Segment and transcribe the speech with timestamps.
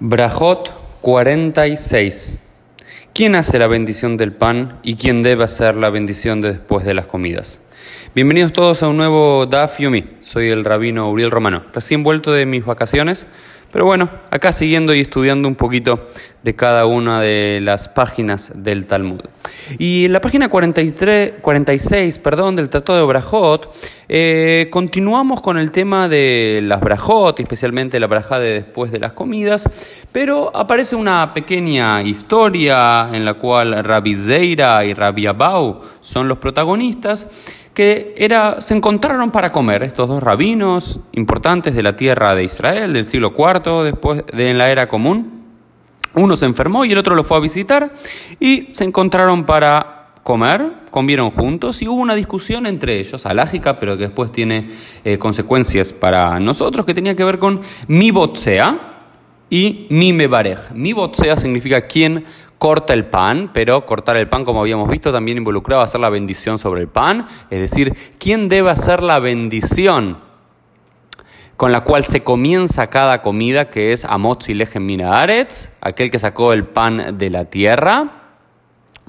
[0.00, 0.72] Brajot
[1.02, 2.42] 46.
[3.12, 6.94] ¿Quién hace la bendición del pan y quién debe hacer la bendición de después de
[6.94, 7.60] las comidas?
[8.12, 10.04] Bienvenidos todos a un nuevo Daf Yomi.
[10.18, 13.28] Soy el rabino Uriel Romano, recién vuelto de mis vacaciones,
[13.70, 16.08] pero bueno, acá siguiendo y estudiando un poquito
[16.42, 19.20] de cada una de las páginas del Talmud.
[19.78, 23.74] Y en la página 43, 46 perdón, del Tratado de Brajot,
[24.08, 29.12] eh, continuamos con el tema de las Brajot, especialmente la Brajá de después de las
[29.12, 29.68] comidas,
[30.12, 36.38] pero aparece una pequeña historia en la cual Rabbi Zeira y Rabbi Abau son los
[36.38, 37.26] protagonistas
[37.74, 42.92] que era, se encontraron para comer estos dos rabinos importantes de la tierra de Israel
[42.92, 45.43] del siglo IV después de en la era común.
[46.14, 47.92] Uno se enfermó y el otro lo fue a visitar
[48.38, 53.96] y se encontraron para comer, comieron juntos y hubo una discusión entre ellos, alágica, pero
[53.96, 54.68] que después tiene
[55.04, 58.92] eh, consecuencias para nosotros, que tenía que ver con mi botsea
[59.50, 60.72] y mi mebarej.
[60.72, 62.24] Mi botsea significa quién
[62.58, 66.56] corta el pan, pero cortar el pan, como habíamos visto, también involucraba hacer la bendición
[66.56, 70.23] sobre el pan, es decir, quién debe hacer la bendición
[71.56, 76.52] con la cual se comienza cada comida, que es Amotzi Lejem Minaaretz, aquel que sacó
[76.52, 78.22] el pan de la tierra.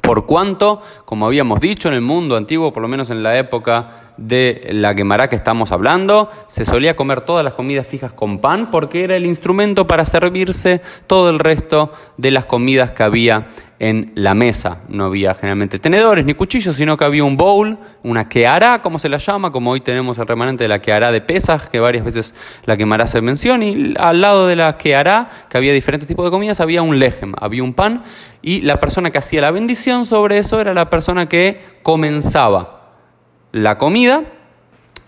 [0.00, 4.11] Por cuanto, como habíamos dicho en el mundo antiguo, por lo menos en la época
[4.26, 8.70] de la Gemara que estamos hablando, se solía comer todas las comidas fijas con pan
[8.70, 13.48] porque era el instrumento para servirse todo el resto de las comidas que había
[13.80, 14.82] en la mesa.
[14.88, 19.08] No había generalmente tenedores ni cuchillos, sino que había un bowl, una queará, como se
[19.08, 22.32] la llama, como hoy tenemos el remanente de la queará de pesas, que varias veces
[22.64, 26.30] la quemará se menciona, y al lado de la queará, que había diferentes tipos de
[26.30, 28.04] comidas, había un lejem, había un pan,
[28.40, 32.81] y la persona que hacía la bendición sobre eso era la persona que comenzaba
[33.52, 34.24] la comida.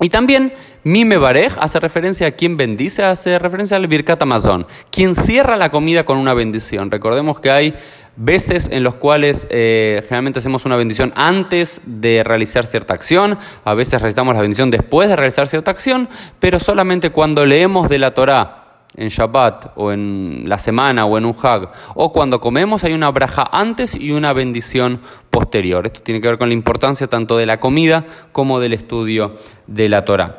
[0.00, 0.52] Y también
[0.84, 5.70] Mime Barej hace referencia a quien bendice, hace referencia al Birkat Amazon, quien cierra la
[5.70, 6.90] comida con una bendición.
[6.90, 7.74] Recordemos que hay
[8.16, 13.74] veces en los cuales eh, generalmente hacemos una bendición antes de realizar cierta acción, a
[13.74, 16.08] veces realizamos la bendición después de realizar cierta acción,
[16.40, 18.61] pero solamente cuando leemos de la Torah
[18.94, 23.10] en Shabbat o en la semana o en un Hag, o cuando comemos hay una
[23.10, 25.86] braja antes y una bendición posterior.
[25.86, 29.30] Esto tiene que ver con la importancia tanto de la comida como del estudio
[29.66, 30.38] de la Torah.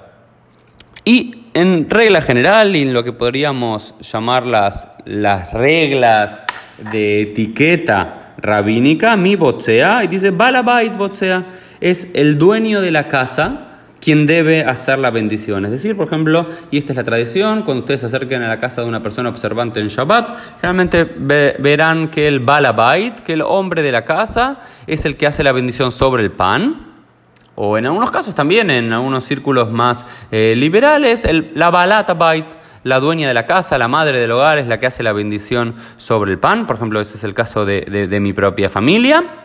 [1.06, 6.42] Y en regla general, y en lo que podríamos llamar las, las reglas
[6.92, 11.46] de etiqueta rabínica, mi botsea, y dice balabait botsea,
[11.82, 13.73] es el dueño de la casa,
[14.04, 15.64] quien debe hacer la bendición.
[15.64, 18.60] Es decir, por ejemplo, y esta es la tradición, cuando ustedes se acerquen a la
[18.60, 23.82] casa de una persona observante en Shabbat, generalmente verán que el balabait, que el hombre
[23.82, 26.92] de la casa, es el que hace la bendición sobre el pan.
[27.56, 32.48] O en algunos casos también, en algunos círculos más eh, liberales, el, la balatabait,
[32.84, 35.76] la dueña de la casa, la madre del hogar, es la que hace la bendición
[35.96, 36.68] sobre el pan.
[36.68, 39.43] Por ejemplo, ese es el caso de, de mi propia familia.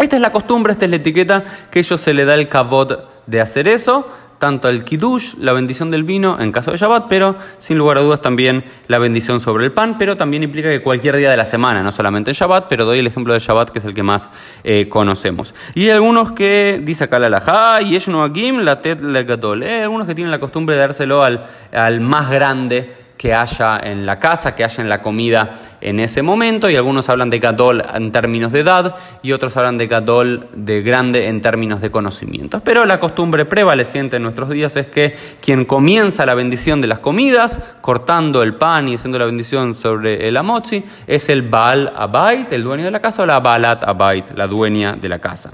[0.00, 2.98] Esta es la costumbre, esta es la etiqueta que ellos se le da el kavod
[3.26, 7.36] de hacer eso, tanto el kiddush, la bendición del vino en caso de Shabbat, pero
[7.58, 11.16] sin lugar a dudas también la bendición sobre el pan, pero también implica que cualquier
[11.16, 13.80] día de la semana, no solamente en Shabbat, pero doy el ejemplo de Shabbat que
[13.80, 14.30] es el que más
[14.62, 15.54] eh, conocemos.
[15.74, 20.14] Y algunos que, dice acá la laja, y es la tet legadol, hay algunos que
[20.14, 24.64] tienen la costumbre de dárselo al, al más grande que haya en la casa, que
[24.64, 28.60] haya en la comida en ese momento, y algunos hablan de gadol en términos de
[28.60, 32.62] edad y otros hablan de gadol de grande en términos de conocimientos.
[32.64, 37.00] Pero la costumbre prevaleciente en nuestros días es que quien comienza la bendición de las
[37.00, 42.50] comidas, cortando el pan y haciendo la bendición sobre el amotzi, es el Baal Abait,
[42.52, 45.50] el dueño de la casa, o la Baalat Abait, la dueña de la casa.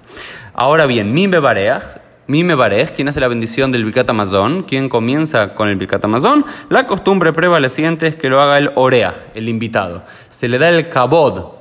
[0.53, 5.53] Ahora bien, Mimbe Bareach, Mime Barej, quien hace la bendición del Birkat Amazon, quien comienza
[5.53, 10.05] con el Birkat Amazon, la costumbre prevaleciente es que lo haga el Oreach, el invitado.
[10.31, 11.53] Se le da el Kabod,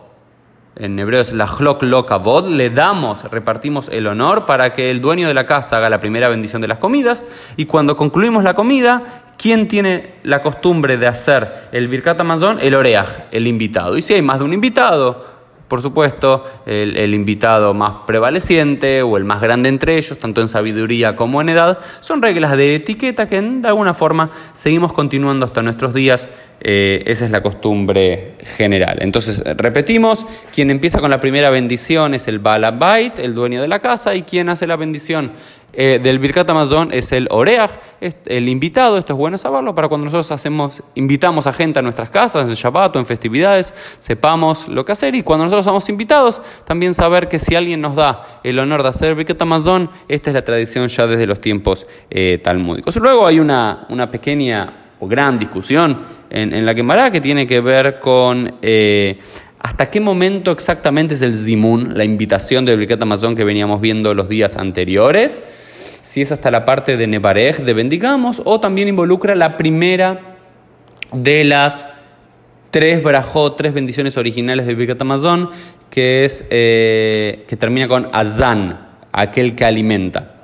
[0.77, 5.01] en hebreo es la Hlok Lo Kabod, le damos, repartimos el honor para que el
[5.01, 7.25] dueño de la casa haga la primera bendición de las comidas
[7.57, 12.57] y cuando concluimos la comida, ¿quién tiene la costumbre de hacer el Birkat Amazon?
[12.61, 13.97] El Oreach, el invitado.
[13.97, 15.42] Y si hay más de un invitado,
[15.73, 21.15] por supuesto, el, invitado más prevaleciente o el más grande entre ellos, tanto en sabiduría
[21.15, 25.95] como en edad, son reglas de etiqueta que de alguna forma seguimos continuando hasta nuestros
[25.95, 26.29] días.
[26.61, 28.99] Eh, esa es la costumbre general.
[29.01, 33.79] Entonces, repetimos, quien empieza con la primera bendición es el Balabait, el dueño de la
[33.79, 35.31] casa, y quien hace la bendición
[35.73, 37.71] eh, del Birkat Amazon es el Oreach,
[38.25, 42.09] el invitado, esto es bueno saberlo, para cuando nosotros hacemos, invitamos a gente a nuestras
[42.09, 46.41] casas, en Shabbat o en festividades, sepamos lo que hacer y cuando nosotros somos invitados,
[46.65, 50.33] también saber que si alguien nos da el honor de hacer Birkat Amazon, esta es
[50.35, 52.95] la tradición ya desde los tiempos eh, talmúdicos.
[52.97, 57.99] Luego hay una, una pequeña o gran discusión en, la Gemara que tiene que ver
[57.99, 59.19] con eh,
[59.59, 64.13] hasta qué momento exactamente es el Zimun, la invitación del Birkat Amazon que veníamos viendo
[64.13, 65.43] los días anteriores,
[66.13, 70.37] si es hasta la parte de Nebarej, de bendigamos, o también involucra la primera
[71.11, 71.87] de las
[72.69, 75.49] tres brajot, tres bendiciones originales del Birkat Amazon,
[75.89, 80.35] que, es, eh, que termina con Azan, aquel que alimenta.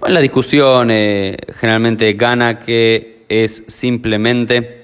[0.00, 4.81] Bueno, la discusión eh, generalmente gana que es simplemente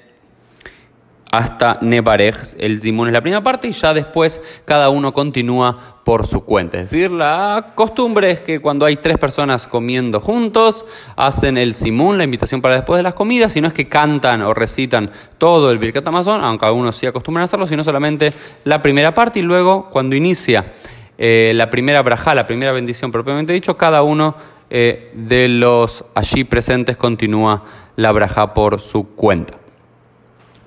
[1.31, 6.27] hasta Nebarej, el Simón es la primera parte y ya después cada uno continúa por
[6.27, 6.79] su cuenta.
[6.79, 10.87] Es decir, la costumbre es que cuando hay tres personas comiendo juntos,
[11.17, 14.43] hacen el Simón, la invitación para después de las comidas, y no es que cantan
[14.43, 18.33] o recitan todo el Birkat Amazon, aunque algunos sí acostumbran a hacerlo, sino solamente
[18.65, 20.73] la primera parte y luego cuando inicia
[21.19, 24.37] eh, la primera braja, la primera bendición propiamente dicho, cada uno
[24.71, 27.65] eh, de los allí presentes continúa
[27.97, 29.59] la braja por su cuenta.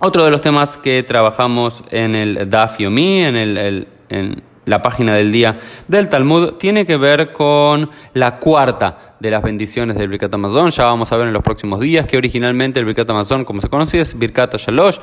[0.04, 5.16] Otro de los temas que trabajamos en el Daf Yomi, en, el, en la página
[5.16, 10.34] del día del Talmud, tiene que ver con la cuarta de las bendiciones del Birkat
[10.34, 10.72] Amazon.
[10.72, 13.70] Ya vamos a ver en los próximos días que originalmente el Birkat Amazon, como se
[13.70, 14.98] conocía, es Birkat Shalosh.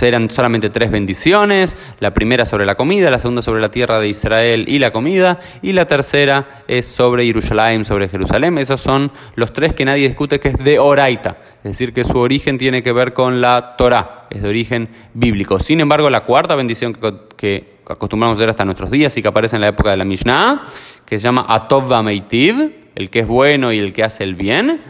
[0.00, 1.76] Eran solamente tres bendiciones.
[1.98, 5.40] La primera sobre la comida, la segunda sobre la tierra de Israel y la comida,
[5.60, 8.58] y la tercera es sobre Jerusalén, sobre Jerusalén.
[8.58, 11.38] Esos son los tres que nadie discute que es de Oraita.
[11.64, 15.58] Es decir, que su origen tiene que ver con la Torah, es de origen bíblico.
[15.58, 16.96] Sin embargo, la cuarta bendición
[17.36, 20.04] que acostumbramos a ver hasta nuestros días y que aparece en la época de la
[20.04, 20.66] Mishnah,
[21.04, 24.80] que se llama Atov Meitiv, el que es bueno y el que hace el bien,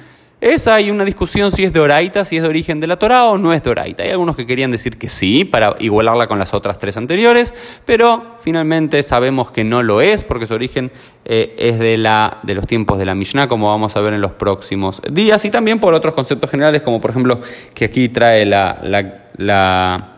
[0.45, 3.29] esa hay una discusión si es de Oraita, si es de origen de la Torah
[3.29, 4.03] o no es de Oraita.
[4.03, 7.55] Hay algunos que querían decir que sí, para igualarla con las otras tres anteriores,
[7.87, 10.93] pero finalmente sabemos que no lo es, porque su origen
[11.25, 14.21] eh, es de, la, de los tiempos de la Mishnah, como vamos a ver en
[14.21, 17.41] los próximos días, y también por otros conceptos generales, como por ejemplo
[17.73, 20.14] que aquí trae la,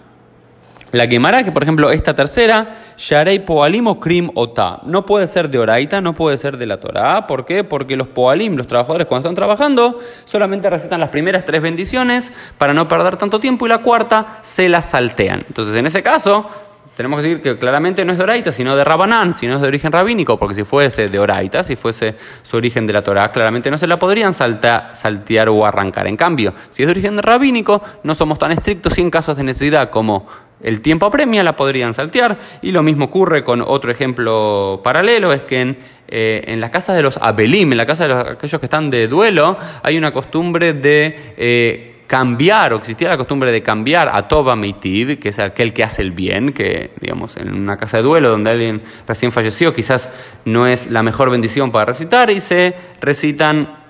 [1.09, 6.01] quemará que por ejemplo esta tercera, Sharei Poalim Krim Ota, no puede ser de Oraita,
[6.01, 7.27] no puede ser de la Torah.
[7.27, 7.65] ¿Por qué?
[7.65, 12.73] Porque los Poalim, los trabajadores cuando están trabajando, solamente recitan las primeras tres bendiciones para
[12.75, 15.45] no perder tanto tiempo y la cuarta se la saltean.
[15.49, 16.49] Entonces en ese caso,
[16.97, 19.69] tenemos que decir que claramente no es de Oraita, sino de Rabanán, sino es de
[19.69, 23.71] origen rabínico, porque si fuese de Oraita, si fuese su origen de la Torah, claramente
[23.71, 26.07] no se la podrían saltear o arrancar.
[26.07, 29.43] En cambio, si es de origen rabínico, no somos tan estrictos y en casos de
[29.43, 30.27] necesidad como
[30.63, 32.39] el tiempo apremia, la podrían saltear.
[32.63, 37.03] Y lo mismo ocurre con otro ejemplo paralelo, es que en, eh, las casas de
[37.03, 41.35] los abelim, en la casa de aquellos que están de duelo, hay una costumbre de...
[41.37, 45.83] Eh, cambiar, o existía la costumbre de cambiar a Toba Meitiv, que es aquel que
[45.83, 50.09] hace el bien, que digamos en una casa de duelo donde alguien recién falleció, quizás
[50.45, 53.86] no es la mejor bendición para recitar, y se recitan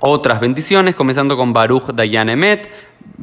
[0.00, 2.70] otras bendiciones, comenzando con Baruch Dayan Emet,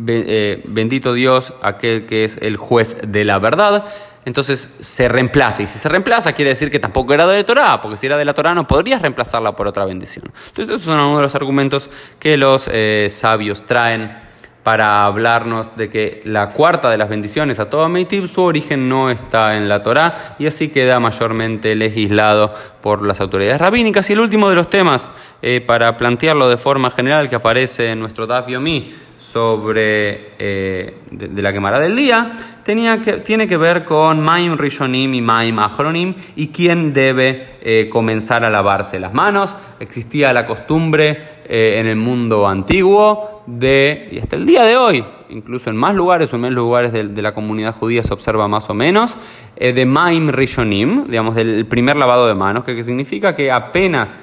[0.08, 3.86] eh, bendito Dios, aquel que es el juez de la verdad.
[4.26, 5.64] Entonces se reemplaza.
[5.64, 8.18] Y si se reemplaza, quiere decir que tampoco era de la Torah, porque si era
[8.18, 10.32] de la Torah no podrías reemplazarla por otra bendición.
[10.48, 11.90] Entonces, esos son uno de los argumentos
[12.20, 14.23] que los eh, sabios traen
[14.64, 19.10] para hablarnos de que la cuarta de las bendiciones a toda Meitib, su origen no
[19.10, 24.10] está en la Torá y así queda mayormente legislado por las autoridades rabínicas.
[24.10, 25.12] Y el último de los temas,
[25.42, 31.42] eh, para plantearlo de forma general, que aparece en nuestro Daf Yomi sobre eh, de,
[31.42, 32.32] la quemara del día,
[32.64, 37.90] tenía que, tiene que ver con Maim Rishonim y Maim Achronim y quién debe eh,
[37.90, 39.56] comenzar a lavarse las manos.
[39.80, 45.70] Existía la costumbre en el mundo antiguo de, y hasta el día de hoy, incluso
[45.70, 48.74] en más lugares o en menos lugares de, la comunidad judía se observa más o
[48.74, 49.18] menos,
[49.56, 54.20] eh, de Maim Rishonim, digamos, del primer lavado de manos, que, significa que apenas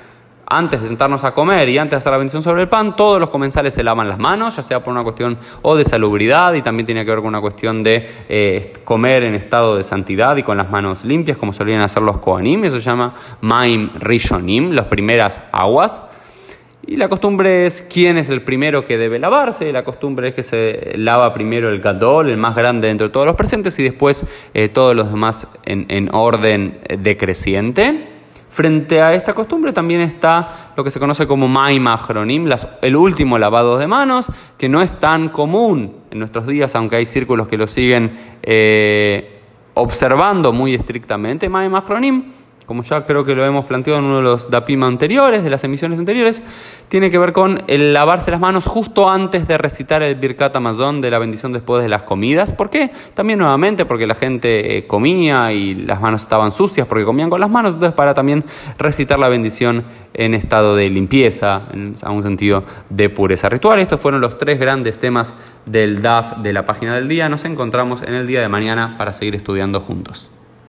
[0.50, 3.20] antes de sentarnos a comer y antes de hacer la bendición sobre el pan, todos
[3.20, 6.62] los comensales se lavan las manos, ya sea por una cuestión o de salubridad y
[6.62, 10.42] también tiene que ver con una cuestión de eh, comer en estado de santidad y
[10.42, 14.86] con las manos limpias, como solían hacer los Kohanim, eso se llama Maim Rishonim, las
[14.86, 16.02] primeras aguas.
[16.84, 19.70] Y la costumbre es quién es el primero que debe lavarse.
[19.70, 23.26] La costumbre es que se lava primero el gadol, el más grande dentro de todos
[23.26, 28.19] los presentes, y después eh, todos los demás en, orden decreciente.
[28.50, 31.86] Frente a esta costumbre también está lo que se conoce como Maim
[32.82, 34.26] el último lavado de manos,
[34.58, 39.40] que no es tan común en nuestros días, aunque hay círculos que lo siguen eh,
[39.74, 41.48] observando muy estrictamente.
[41.48, 41.72] Maim
[42.70, 45.64] como ya creo que lo hemos planteado en uno de los DAPIM anteriores, de las
[45.64, 46.40] emisiones anteriores,
[46.86, 51.00] tiene que ver con el lavarse las manos justo antes de recitar el Birkat Amazon
[51.00, 52.52] de la bendición después de las comidas.
[52.52, 52.92] ¿Por qué?
[53.14, 57.40] También nuevamente porque la gente eh, comía y las manos estaban sucias porque comían con
[57.40, 58.44] las manos, entonces para también
[58.78, 59.82] recitar la bendición
[60.14, 63.80] en estado de limpieza, en un sentido de pureza ritual.
[63.80, 65.34] Estos fueron los tres grandes temas
[65.66, 67.28] del DAF de la página del día.
[67.28, 70.30] Nos encontramos en el día de mañana para seguir estudiando juntos.